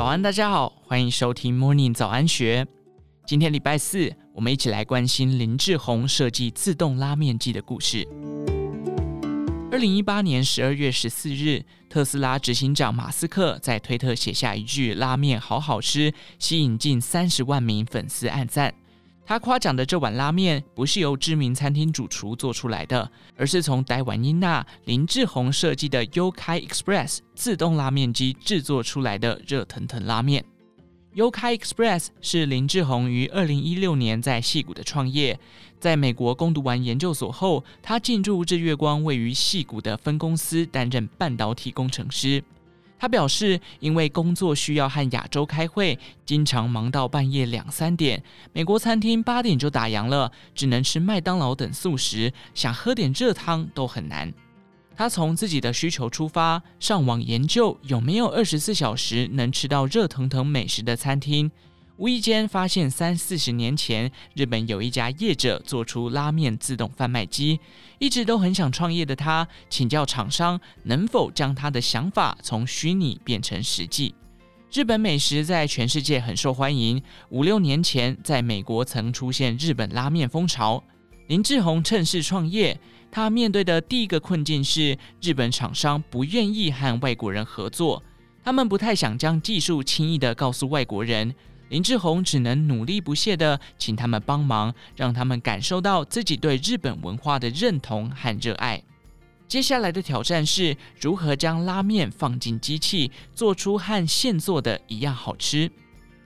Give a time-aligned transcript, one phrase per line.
[0.00, 2.66] 早安，大家好，欢迎收听 Morning 早安学。
[3.26, 8.08] 今天礼拜四，我们一起来关心林志宏设计自动拉面机的故事。
[9.70, 18.72] 二零一八年十二月十四日，特斯拉执行长马斯克在推特写下一句“拉面好好吃”，吸引近三十万名粉丝按赞。
[19.24, 30.44] 他夸奖的这碗拉面不是由知名餐厅主厨做出来的，而是从台湾英娜林志宏设计的 yoka Express 自动拉面机制作出来的热腾腾拉面。
[31.14, 35.38] yoka Express 是林志宏于二零一六年在矽谷的创业，
[35.78, 42.42] 在美国攻读完研究所后，他进驻日月光位于矽谷的分公司担任半导体工程师。
[43.00, 48.22] 他表示，因为工作需要和亚洲开会，经常忙到半夜两三点。
[48.52, 54.30] 美国餐厅八点就打烊了，只能吃麦当劳等素食，想喝点热汤都很难。
[54.94, 61.50] 他从自己的需求出发，上网研究有没有二十四小时能吃到热腾腾美食的餐厅。
[62.00, 67.60] 无意间发现，三四十年前，日本有一家业者做出拉面自动贩卖机。
[67.98, 74.14] 一直都很想创业的他，请教厂商能否将他的想法从虚拟变成实际。
[74.72, 77.02] 日本美食在全世界很受欢迎。
[77.28, 80.82] 五六年前，在美国曾出现日本拉面风潮。
[81.26, 88.02] 林志宏趁势创业，他面对的第一个困境是，日本厂商不愿意和外国人合作，
[88.42, 91.34] 他们不太想将技术轻易地告诉外国人。
[91.70, 98.82] 林志宏只能努力不懈地请他们帮忙，让他们感受到自己对日本文化的认同和热爱。
[99.46, 105.70] 接下来的挑战是如何将拉面放进机器，做出和现做的一样好吃。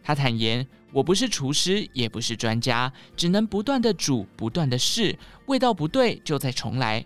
[0.03, 7.05] 他坦言：“我不是厨师，也不是专家，只能不断地煮，不断地试，味道不对就再重来。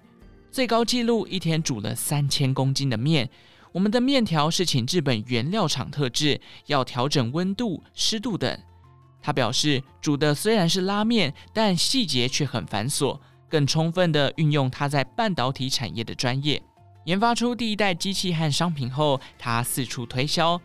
[0.53, 3.29] 最高纪录一天煮了三千公斤的面。”
[3.73, 8.59] 我们的面条是请日本原料厂特制，要调整温度、湿度等。
[9.21, 13.19] 他表示，煮的虽然是拉面，但细节却很繁琐，
[13.49, 16.63] 更充分地运用他在半导体产业的专业，
[17.05, 20.61] 研发出第一代机器和商品后，他四处推销。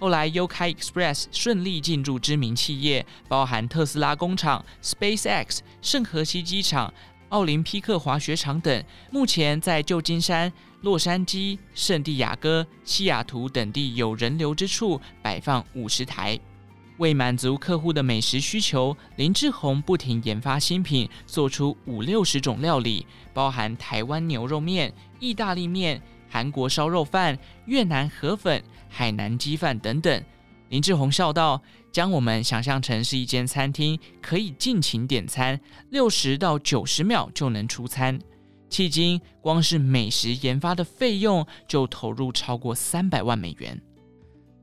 [0.00, 6.92] 后来，Yokai Express 顺利进驻知名企业，包含特斯拉工厂、SpaceX、圣荷西机场。
[7.30, 16.38] 奥林匹克滑雪场等，目前在旧金山、洛杉矶、圣地亚哥、西雅图等地有人流之处摆放五十台。
[16.98, 30.24] 为满足客户的美食需求，林志宏不停研发新品，做出五六十种料理，包含台湾牛肉面、意大利面、韩国烧肉饭、越南河粉、海南鸡饭等等。
[30.70, 35.58] 林志宏笑道：“将我们想象成是一间餐厅，可以尽情点餐，
[35.90, 38.18] 六十到九十秒就能出餐。
[38.70, 43.80] 迄今，光是美食研发的费用就投入超过三百万美元。”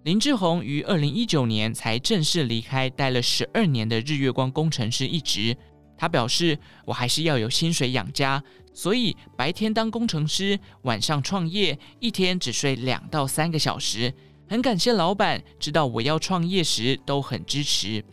[0.04, 5.58] 林志宏于二零一九年才正式离开待了十二年的日月光工程师一职。
[5.98, 14.14] 他表示：“我还是要有薪水养家，所以白天当工程师，晚上创业，一天只睡两到三个小时。”
[14.48, 18.06] 很感谢老板，知道我要创业时都很支持。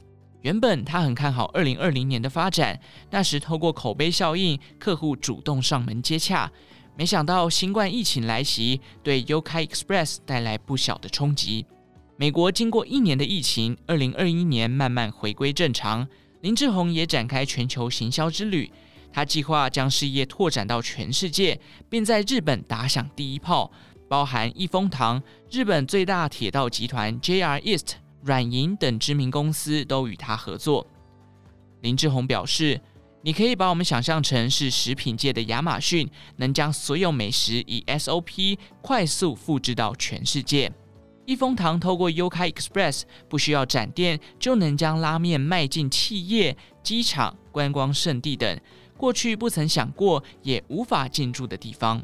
[0.43, 2.79] 原本他很看好二零二零年的发展，
[3.11, 6.51] 那时透过口碑效应，客户主动上门接洽。
[6.97, 11.65] 没想到新冠疫情来袭，对 Yokai Express 带来不小的冲击。
[12.17, 16.07] 美国经过一年的疫情，二零二一年慢慢回归正常。
[16.43, 18.71] 林志宏也展开全球行销之旅，
[19.13, 21.59] 他计划将事业拓展到全世界，
[21.89, 23.71] 并在日本打响第一炮。
[24.09, 30.87] 包含益丰堂、日本最大铁道集团 JR East、软银等知名公司都与他合作。
[31.81, 32.81] 林志宏表示
[33.23, 40.73] ：“你可以把我们想象成是食品界的亚马逊，能将所有美食以 SOP 快速复制到全世界。
[41.25, 48.61] 益丰堂透过 u k a Express，不需要展店就能将拉面卖进企业、机场、观光胜地等
[48.97, 52.03] 过去不曾想过也无法进驻的地方。”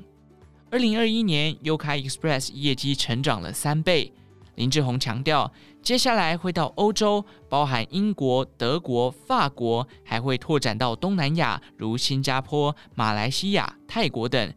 [0.71, 4.13] 二零二一年 u k a Express 业绩成长了三倍。
[4.59, 5.53] 林志宏强调，
[5.83, 14.53] 接下来会到欧洲，包含英国、德国、法国，还会拓展到东南亚，如新加坡、马来西亚、泰国等。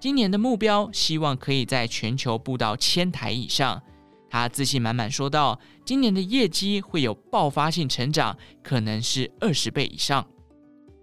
[0.00, 3.80] 今年的目标，希望可以在全球布到千台以上。
[4.28, 10.26] 他自信满满说道：“今年的业绩会有爆发性成长，可能是二十倍以上。”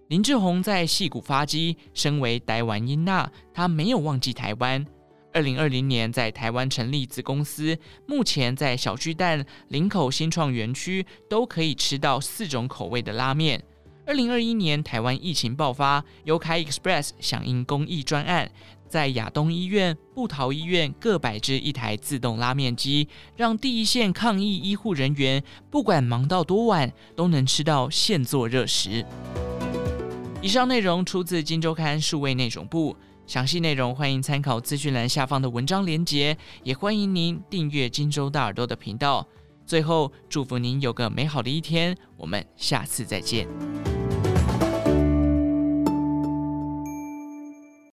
[0.08, 4.84] 林志宏在戏谷发迹，身为台湾音娜，他没有忘记台湾。
[5.32, 7.76] 二零二零年在台湾成立子公司，
[8.06, 13.62] 目前在小巨蛋、林口新创园区都可以吃到四种口味的拉面。
[14.04, 18.50] 二零二一年台湾疫情爆发，优开 Express 响应公益专案，
[18.88, 29.06] 在亚东医院、部桃医院各摆置一台自动拉面机，让第一线抗疫医护人员不管忙到多晚，都能吃到现做热食。
[30.42, 32.96] 以上内容出自《金周刊》数位内容部，
[33.32, 39.26] 详细内容欢迎参考资讯栏下方的文章连接，也欢迎您订阅《荆州大耳朵》的频道。
[39.64, 43.48] 最后，祝福您有个美好的一天，我们下次再见。